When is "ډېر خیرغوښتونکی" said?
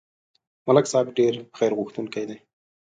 1.19-2.23